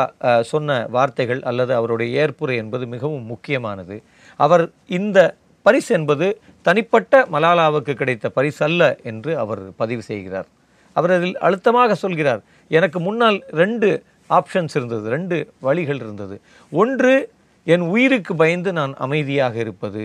சொன்ன 0.52 0.78
வார்த்தைகள் 0.96 1.42
அல்லது 1.50 1.72
அவருடைய 1.78 2.10
ஏற்புரை 2.24 2.56
என்பது 2.62 2.86
மிகவும் 2.94 3.28
முக்கியமானது. 3.32 3.96
அவர் 4.40 4.64
இந்த 4.98 5.18
பரிசு 5.66 5.90
என்பது 5.94 6.26
தனிப்பட்ட 6.66 7.22
மலாலாவுக்கு 7.32 7.92
கிடைத்த 7.94 8.26
பரிசு 8.28 8.64
அல்ல 8.64 8.82
என்று 9.02 9.32
அவர் 9.38 9.62
பதிவு 9.76 10.02
செய்கிறார். 10.02 10.48
அவர் 10.96 11.12
அதில் 11.16 11.36
அழுத்தமாக 11.38 11.94
சொல்கிறார் 11.94 12.40
எனக்கு 12.68 12.98
முன்னால் 13.00 13.38
ரெண்டு 13.62 13.88
ஆப்ஷன்ஸ் 14.30 14.74
இருந்தது 14.74 15.08
ரெண்டு 15.08 15.36
வழிகள் 15.60 16.00
இருந்தது. 16.04 16.40
ஒன்று 16.72 17.14
என் 17.64 17.84
உயிருக்கு 17.94 18.34
பயந்து 18.36 18.72
நான் 18.72 18.94
அமைதியாக 19.06 19.54
இருப்பது. 19.58 20.02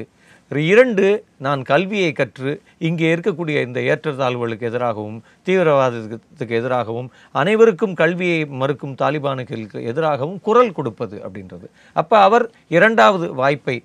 இரண்டு 0.51 1.05
நான் 1.45 1.61
கல்வியை 1.69 2.09
கற்று 2.17 2.51
இங்கே 2.87 3.07
இருக்கக்கூடிய 3.15 3.57
இந்த 3.67 3.79
ஏற்றத்தாழ்வுகளுக்கு 3.91 4.67
எதிராகவும் 4.69 5.17
தீவிரவாதத்துக்கு 5.47 6.57
எதிராகவும் 6.59 7.09
அனைவருக்கும் 7.41 7.95
கல்வியை 8.01 8.39
மறுக்கும் 8.61 8.93
தாலிபானுக்கு 9.01 9.81
எதிராகவும் 9.91 10.39
குரல் 10.47 10.71
கொடுப்பது 10.77 11.17
அப்படின்றது. 11.25 11.65
அப்போ 11.95 12.15
அவர் 12.27 12.45
இரண்டாவது 12.75 13.27
வாய்ப்பை 13.41 13.77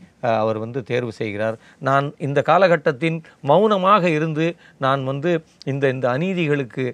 அவர் 0.43 0.59
வந்து 0.65 0.83
தேர்வு 0.91 1.15
செய்கிறார். 1.21 1.57
நான் 1.89 2.07
இந்த 2.29 2.41
காலகட்டத்தின் 2.51 3.19
மௌனமாக 3.51 4.05
இருந்து 4.19 4.47
நான் 4.87 5.03
வந்து 5.11 5.33
இந்த 5.73 5.85
இந்த 5.97 6.07
அநீதிகளுக்கு 6.17 6.87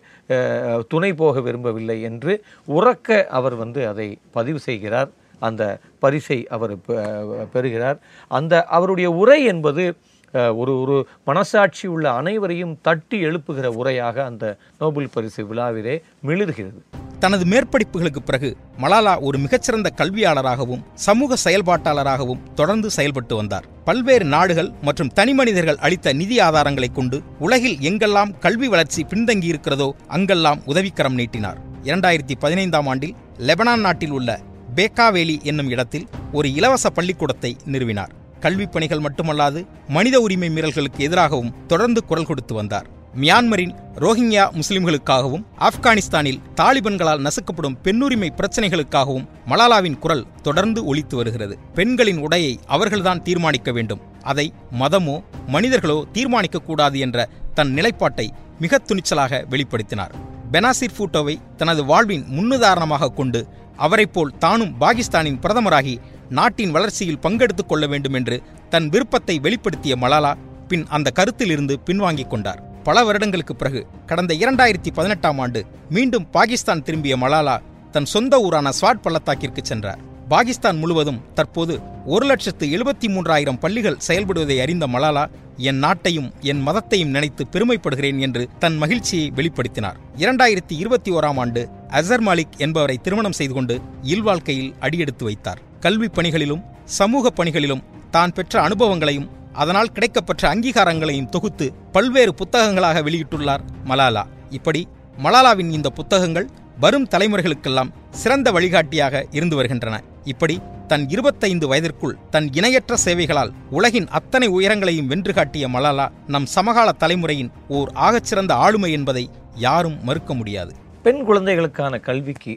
துணை 0.94 1.12
போக 1.22 1.40
விரும்பவில்லை 1.48 2.00
என்று 2.10 2.34
உறக்க 2.68 3.24
அவர் 3.40 3.56
வந்து 3.64 3.82
அதை 3.92 4.08
பதிவு 4.38 4.60
செய்கிறார். 4.68 5.10
அந்த 5.40 5.78
பரிசை 5.98 6.46
அவர் 6.46 6.76
பெ- 6.76 7.46
பெறுகிறார். 7.52 7.98
அந்த 8.28 8.64
அவருடைய 8.64 9.10
உரை 9.10 9.44
என்பது 9.44 9.96
ஒரு 10.32 10.80
ஒரு 10.80 11.06
மனசாட்சி 11.24 11.88
உள்ள 11.88 12.12
அனைவரையும் 12.12 12.78
தட்டி 12.82 13.20
எழுப்புகிற 13.20 13.70
உரையாக 13.70 14.24
அந்த 14.24 14.56
நோபல் 14.78 15.08
பரிசு 15.12 15.46
விழாவிலே 15.46 16.02
மிளிர்கிறது. 16.26 16.80
தனது 17.18 17.44
மேற்படிப்புகளுக்கு 17.44 18.16
பிறகு 18.24 18.56
மலாலா 18.82 19.20
ஒரு 19.20 19.38
மிகச்சிறந்த 19.38 19.90
கல்வியாளராகவும் 19.96 20.82
சமூக 20.94 21.34
செயல்பாட்டாளராகவும் 21.44 22.52
தொடர்ந்து 22.54 22.90
செயல்பட்டு 22.90 23.36
வந்தார். 23.36 23.64
பல்வேறு 23.84 24.24
நாடுகள் 24.24 24.70
மற்றும் 24.82 25.10
தனிமனிதர்கள் 25.16 25.76
அளித்த 25.76 26.12
நிதி 26.12 26.38
ஆதாரங்களைக் 26.38 26.94
கொண்டு 26.94 27.22
உலகில் 27.38 27.76
எங்கெல்லாம் 27.76 28.38
கல்வி 28.38 28.68
வளர்ச்சி 28.68 29.06
பின்தங்கியிருக்கிறதோ 29.08 29.90
அங்கெல்லாம் 30.06 30.60
உதவிக்கரம் 30.66 31.14
நீட்டினார். 31.14 31.58
இரண்டாயிரத்தி 31.84 32.32
பதினைந்தாம் 32.38 32.86
ஆண்டில் 32.86 33.14
லெபனான் 33.38 33.80
நாட்டில் 33.80 34.10
உள்ள 34.10 34.40
பேக்காவேலி 34.76 35.42
என்னும் 35.42 35.68
இடத்தில் 35.68 36.06
ஒரு 36.32 36.54
இலவச 36.54 36.90
பள்ளிக்கூடத்தை 36.90 37.56
நிறுவினார். 37.66 38.08
கல்விப் 38.40 38.72
பணிகள் 38.72 39.00
மட்டுமல்லாது 39.00 39.66
மனித 39.88 40.20
உரிமை 40.20 40.48
மீறல்களுக்கு 40.48 40.98
எதிராகவும் 40.98 41.66
தொடர்ந்து 41.66 42.04
குரல் 42.04 42.26
கொடுத்து 42.26 42.54
வந்தார். 42.54 42.86
மியான்மரின் 43.20 43.74
ரோஹிங்யா 43.94 44.60
முஸ்லிம்களுக்காகவும் 44.60 45.44
ஆப்கானிஸ்தானில் 45.58 46.40
தாலிபன்களால் 46.54 47.26
நசுக்கப்படும் 47.26 47.76
பெண்ணுரிமை 47.84 48.28
பிரச்சனைகளுக்காகவும் 48.36 49.28
மலாலாவின் 49.48 49.98
குரல் 49.98 50.26
தொடர்ந்து 50.42 50.94
ஒலித்து 50.94 51.16
வருகிறது. 51.16 51.58
பெண்களின் 51.74 52.28
உடையை 52.28 52.56
அவர்கள்தான் 52.66 53.22
தீர்மானிக்க 53.22 53.72
வேண்டும். 53.72 54.00
அதை 54.22 54.52
மதமோ 54.70 55.22
மனிதர்களோ 55.46 56.04
தீர்மானிக்க 56.12 56.58
கூடாது 56.58 56.98
என்ற 56.98 57.28
தன் 57.54 57.72
நிலைப்பாட்டை 57.72 58.32
மிக 58.60 58.78
துணிச்சலாக 58.78 59.44
வெளிப்படுத்தினார். 59.50 60.10
பெனாசிர் 60.52 60.96
பூட்டோவை 60.98 61.36
தனது 61.56 61.84
வாழ்வின் 61.84 62.24
முன்னுதாரணமாக 62.30 63.14
கொண்டு 63.14 63.48
அவரைப் 63.76 64.12
போல் 64.12 64.38
தானும் 64.38 64.76
பாகிஸ்தானின் 64.78 65.38
பிரதமராகி 65.38 65.96
நாட்டின் 66.30 66.70
வளர்ச்சியில் 66.70 67.18
பங்கெடுத்துக் 67.18 67.68
கொள்ள 67.68 67.86
வேண்டும் 67.86 68.12
என்று 68.12 68.42
தன் 68.68 68.88
விருப்பத்தை 68.88 69.40
வெளிப்படுத்திய 69.42 69.96
மலாலா 69.96 70.34
பின் 70.68 70.86
அந்த 70.88 71.10
கருத்திலிருந்து 71.10 71.80
பின்வாங்கிக் 71.84 72.30
கொண்டார். 72.30 72.82
பல 72.82 73.04
வருடங்களுக்கு 73.04 73.56
பிறகு 73.56 73.86
கடந்த 74.06 74.34
இரண்டாயிரத்தி 74.34 74.92
பதினெட்டாம் 74.94 75.38
ஆண்டு 75.38 75.64
மீண்டும் 75.90 76.30
பாகிஸ்தான் 76.30 76.82
திரும்பிய 76.82 77.16
மலாலா 77.16 77.58
தன் 77.90 78.04
சொந்த 78.04 78.38
ஊரான 78.38 78.70
ஸ்வாட் 78.80 79.02
பள்ளத்தாக்கிற்கு 79.02 79.62
சென்றார். 79.62 79.98
பாகிஸ்தான் 80.28 80.78
முழுவதும் 80.78 81.20
தற்போது 81.34 81.80
ஒரு 82.04 82.26
லட்சத்து 82.26 82.66
எழுபத்தி 82.66 83.06
மூன்றாயிரம் 83.06 83.58
பள்ளிகள் 83.58 83.98
செயல்படுவதை 84.08 84.60
அறிந்த 84.60 84.86
மலாலா 84.86 85.26
என் 85.56 85.82
நாட்டையும் 85.82 86.32
என் 86.40 86.66
மதத்தையும் 86.66 87.10
நினைத்து 87.10 87.46
பெருமைப்படுகிறேன் 87.52 88.18
என்று 88.18 88.48
தன் 88.58 88.76
மகிழ்ச்சியை 88.76 89.32
வெளிப்படுத்தினார். 89.34 89.96
இரண்டாயிரத்தி 90.16 90.76
இருபத்தி 90.78 91.12
ஓராம் 91.12 91.36
ஆண்டு 91.36 91.68
அசர் 91.90 92.24
மாலிக் 92.26 92.56
என்பவரை 92.56 92.96
திருமணம் 92.96 93.32
செய்து 93.32 93.54
கொண்டு 93.54 93.80
இல்வாழ்க்கையில் 94.02 94.74
அடியெடுத்து 94.80 95.24
வைத்தார். 95.24 95.60
கல்வி 95.80 96.08
பணிகளிலும் 96.08 96.62
சமூக 96.84 97.30
பணிகளிலும் 97.30 97.82
தான் 98.10 98.32
பெற்ற 98.32 98.62
அனுபவங்களையும் 98.62 99.28
அதனால் 99.52 99.92
கிடைக்கப்பெற்ற 99.94 100.44
அங்கீகாரங்களையும் 100.52 101.28
தொகுத்து 101.28 101.72
பல்வேறு 101.92 102.34
புத்தகங்களாக 102.34 103.02
வெளியிட்டுள்ளார் 103.02 103.62
மலாலா. 103.84 104.26
இப்படி 104.50 104.88
மலாலாவின் 105.18 105.70
இந்த 105.70 105.90
புத்தகங்கள் 105.90 106.48
வரும் 106.80 107.08
தலைமுறைகளுக்கெல்லாம் 107.08 107.92
சிறந்த 108.10 108.50
வழிகாட்டியாக 108.50 109.24
இருந்து 109.30 109.56
வருகின்றன. 109.56 110.02
இப்படி 110.24 110.60
தன் 110.88 111.08
இருபத்தைந்து 111.08 111.68
வயதிற்குள் 111.68 112.18
தன் 112.30 112.48
இணையற்ற 112.52 112.96
சேவைகளால் 113.04 113.52
உலகின் 113.70 114.08
அத்தனை 114.08 114.48
உயரங்களையும் 114.48 115.06
வென்று 115.06 115.32
காட்டிய 115.32 115.68
மலாலா 115.68 116.08
நம் 116.26 116.46
சமகால 116.46 116.92
தலைமுறையின் 116.92 117.52
ஓர் 117.68 117.92
ஆகச்சிறந்த 117.94 118.52
ஆளுமை 118.52 118.92
என்பதை 118.92 119.30
யாரும் 119.54 120.04
மறுக்க 120.04 120.34
முடியாது. 120.34 120.74
பெண் 121.06 121.24
குழந்தைகளுக்கான 121.26 121.98
கல்விக்கு 122.06 122.54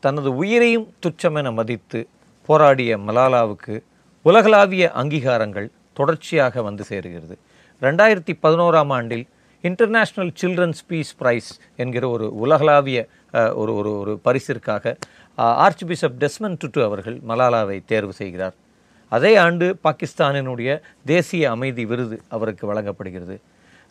தனது 0.00 0.36
உயிரையும் 0.36 0.86
துச்சமென 1.04 1.48
மதித்து 1.52 2.00
போராடிய 2.46 2.96
மலாலாவுக்கு 2.98 3.74
உலகளாவிய 4.22 4.84
அங்கீகாரங்கள் 5.00 5.66
தொடர்ச்சியாக 5.98 6.62
வந்து 6.62 6.84
சேருகிறது. 6.88 7.36
ரெண்டாயிரத்தி 7.82 8.34
பதினோராம் 8.44 8.92
ஆண்டில் 8.96 9.26
இன்டர்நேஷ்னல் 9.62 10.32
சில்ட்ரன்ஸ் 10.40 10.82
பீஸ் 10.86 11.12
பிரைஸ் 11.16 11.50
என்கிற 11.76 12.08
ஒரு 12.08 12.28
உலகளாவிய 12.46 13.02
ஒரு 13.32 13.74
ஒரு 13.74 13.92
ஒரு 13.98 14.14
பரிசிற்காக 14.24 14.96
ஆர்ச் 15.34 15.86
பிஷப் 15.92 16.18
டெஸ்மன் 16.18 16.58
டுட்டு 16.64 16.82
அவர்கள் 16.88 17.20
மலாலாவை 17.28 17.78
தேர்வு 17.84 18.12
செய்கிறார். 18.12 18.54
அதே 19.08 19.36
ஆண்டு 19.46 19.76
பாகிஸ்தானினுடைய 19.84 20.80
தேசிய 21.04 21.50
அமைதி 21.50 21.84
விருது 21.84 22.22
அவருக்கு 22.28 22.66
வழங்கப்படுகிறது. 22.66 23.38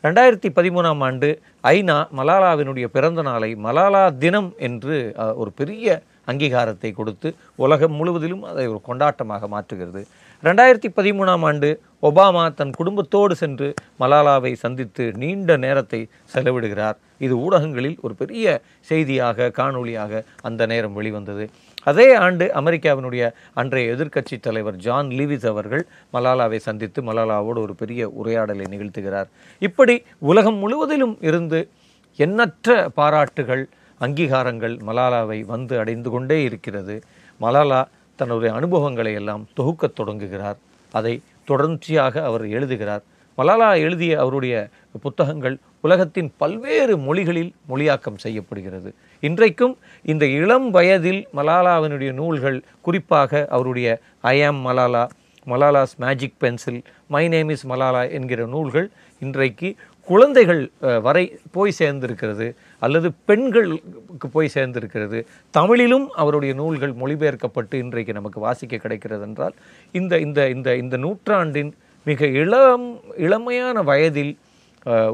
ரெண்டாயிரத்தி 0.03 0.49
பதிமூணாம் 0.57 1.01
ஆண்டு 1.05 1.29
ஐநா 1.69 1.95
மலாலாவினுடைய 2.17 2.85
பிறந்த 2.93 3.21
நாளை 3.27 3.49
மலாலா 3.65 4.03
தினம் 4.21 4.47
என்று 4.67 4.97
ஒரு 5.41 5.51
பெரிய 5.59 5.87
அங்கீகாரத்தை 6.31 6.89
கொடுத்து 6.99 7.29
உலகம் 7.63 7.95
முழுவதிலும் 7.99 8.43
அதை 8.51 8.65
ஒரு 8.67 8.79
கொண்டாட்டமாக 8.87 9.47
மாற்றுகிறது. 9.53 10.01
ரெண்டாயிரத்தி 10.43 10.89
பதிமூணாம் 10.99 11.43
ஆண்டு 11.49 11.69
ஒபாமா 12.09 12.43
தன் 12.59 12.73
குடும்பத்தோடு 12.79 13.35
சென்று 13.41 13.67
மலாலாவை 14.01 14.51
சந்தித்து 14.63 15.05
நீண்ட 15.23 15.57
நேரத்தை 15.65 16.01
செலவிடுகிறார். 16.33 16.97
இது 17.25 17.35
ஊடகங்களில் 17.45 17.97
ஒரு 18.05 18.15
பெரிய 18.21 18.45
செய்தியாக 18.91 19.51
காணொளியாக 19.59 20.23
அந்த 20.49 20.65
நேரம் 20.73 20.97
வெளிவந்தது. 20.99 21.47
அதே 21.83 22.13
ஆண்டு 22.13 22.51
அமெரிக்காவினுடைய 22.55 23.31
அன்றைய 23.53 23.93
எதிர்க்கட்சி 23.93 24.39
தலைவர் 24.39 24.75
ஜான் 24.75 25.07
லீவிஸ் 25.07 25.47
அவர்கள் 25.47 25.87
மலாலாவை 26.13 26.55
சந்தித்து 26.57 27.01
மலாலாவோடு 27.01 27.61
ஒரு 27.61 27.75
பெரிய 27.77 28.09
உரையாடலை 28.09 28.65
நிகழ்த்துகிறார். 28.65 29.27
இப்படி 29.59 30.03
உலகம் 30.17 30.55
முழுவதிலும் 30.55 31.17
இருந்து 31.21 31.69
எண்ணற்ற 32.15 32.89
பாராட்டுகள் 32.89 33.69
அங்கீகாரங்கள் 34.01 34.79
மலாலாவை 34.87 35.45
வந்து 35.45 35.77
அடைந்து 35.77 36.09
கொண்டே 36.09 36.43
இருக்கிறது. 36.43 37.01
மலாலா 37.41 37.87
தன்னுடைய 38.15 38.55
அனுபவங்களை 38.55 39.13
எல்லாம் 39.13 39.47
தொகுக்கத் 39.57 39.93
தொடங்குகிறார். 39.93 40.57
அதை 40.91 41.21
தொடர்ச்சியாக 41.45 42.23
அவர் 42.23 42.49
எழுதுகிறார். 42.49 43.03
மலாலா 43.37 43.77
எழுதிய 43.77 44.19
அவருடைய 44.19 44.67
புத்தகங்கள் 45.01 45.57
உலகத்தின் 45.81 46.29
பல்வேறு 46.37 46.97
மொழிகளில் 46.97 47.51
மொழியாக்கம் 47.69 48.21
செய்யப்படுகிறது. 48.23 48.89
இன்றைக்கும் 49.23 49.77
இந்த 50.11 50.25
இளம் 50.39 50.67
வயதில் 50.71 51.21
மலாலாவினுடைய 51.37 52.11
நூல்கள் 52.11 52.57
குறிப்பாக 52.81 53.45
அவருடைய 53.49 53.87
I 54.33 54.37
am 54.43 54.61
Malala 54.65 55.03
Malala's 55.47 55.95
magic 55.97 56.39
pencil 56.39 56.81
my 57.13 57.27
name 57.27 57.49
is 57.49 57.67
Malala 57.67 58.01
என்கிற 58.17 58.41
நூல்கள் 58.45 58.87
இன்றைக்கு 59.19 59.69
குழந்தைகள் 60.07 60.61
வரை 61.01 61.23
போய் 61.51 61.77
சேர்ந்திருக்கிறது 61.79 62.47
அல்லது 62.79 63.07
பெண்களுக்கு 63.29 64.27
போய் 64.35 64.53
சேர்ந்திருக்கிறது. 64.53 65.19
தமிழிலும் 65.57 66.07
அவருடைய 66.21 66.53
நூல்கள் 66.53 66.93
மொழிபெயர்க்கப்பட்டு 67.01 67.75
இன்றைக்கு 67.83 68.13
நமக்கு 68.13 68.39
வாசிக்க 68.39 68.77
கிடைக்கிறது 68.77 69.25
என்றால் 69.27 69.55
இந்த 69.91 70.19
இந்த 70.19 70.49
இந்த 70.49 70.75
இந்த 70.75 70.97
நூற்றாண்டின் 70.97 71.71
மிக 72.05 72.27
இளம் 72.41 72.87
இளமையான 73.25 73.83
வயதில் 73.83 74.33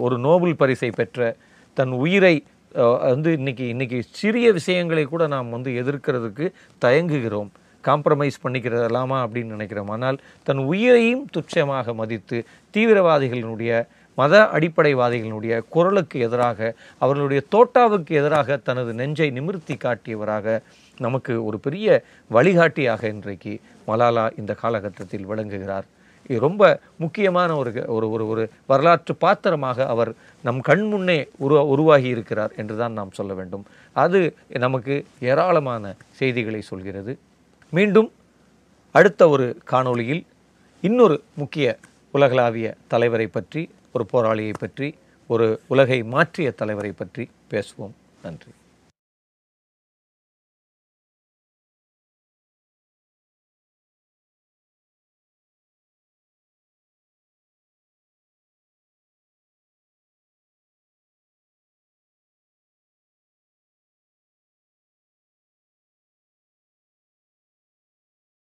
ஒரு 0.05 0.15
நோபல் 0.27 0.59
பரிசை 0.61 0.89
பெற்ற 0.99 1.35
தன் 1.77 1.93
உயிரை 2.05 2.35
வந்து 3.11 3.29
இன்னைக்கு 3.39 3.65
இன்றைக்கி 3.73 3.99
சிறிய 4.19 4.47
விஷயங்களை 4.51 5.03
கூட 5.05 5.23
நாம் 5.33 5.53
வந்து 5.55 5.71
எதிர்க்கிறதுக்கு 5.81 6.45
தயங்குகிறோம். 6.85 7.51
காம்ப்ரமைஸ் 7.83 8.37
பண்ணிக்கிறதலாமா 8.43 9.17
அப்படின்னு 9.25 9.55
நினைக்கிறோம். 9.55 9.91
ஆனால் 9.95 10.17
தன் 10.47 10.61
உயிரையும் 10.71 11.25
துச்சமாக 11.35 11.93
மதித்து 12.01 12.37
தீவிரவாதிகளினுடைய 12.75 13.83
மத 14.17 14.35
அடிப்படைவாதிகளினுடைய 14.57 15.53
குரலுக்கு 15.73 16.17
எதிராக 16.27 16.59
அவர்களுடைய 17.01 17.41
தோட்டாவுக்கு 17.53 18.11
எதிராக 18.21 18.57
தனது 18.67 18.91
நெஞ்சை 18.99 19.29
நிமிர்த்தி 19.37 19.75
காட்டியவராக 19.85 20.57
நமக்கு 20.97 21.33
ஒரு 21.47 21.57
பெரிய 21.65 22.03
வழிகாட்டியாக 22.31 23.01
இன்றைக்கு 23.15 23.53
மலாலா 23.87 24.25
இந்த 24.41 24.53
காலகட்டத்தில் 24.61 25.27
விளங்குகிறார். 25.31 25.87
ரொம்ப 26.27 26.79
முக்கியமான 26.97 27.55
ஒரு 27.55 27.85
ஒரு 27.87 28.09
ஒரு 28.09 28.27
ஒரு 28.27 28.49
வரலாற்று 28.65 29.15
பாத்திரமாக 29.15 29.85
அவர் 29.85 30.13
நம் 30.41 30.59
கண் 30.59 30.87
முன்னே 30.87 31.27
உருவா 31.39 31.61
உருவாகி 31.67 32.07
இருக்கிறார் 32.07 32.53
என்று 32.55 32.77
தான் 32.77 32.91
நாம் 32.91 33.11
சொல்ல 33.11 33.33
வேண்டும். 33.33 33.65
அது 33.93 34.35
நமக்கு 34.65 35.05
ஏராளமான 35.19 35.95
செய்திகளை 36.09 36.61
சொல்கிறது. 36.61 37.19
மீண்டும் 37.69 38.11
அடுத்த 38.91 39.29
ஒரு 39.29 39.57
காணொளியில் 39.71 40.25
இன்னொரு 40.81 41.21
முக்கிய 41.35 41.77
உலகளாவிய 42.11 42.75
தலைவரை 42.87 43.27
பற்றி 43.27 43.69
ஒரு 43.91 44.05
போராளியை 44.13 44.53
பற்றி 44.59 44.95
ஒரு 45.27 45.59
உலகை 45.67 46.03
மாற்றிய 46.03 46.51
தலைவரை 46.51 46.91
பற்றி 46.91 47.29
பேசுவோம். 47.51 47.95
நன்றி. 48.21 48.51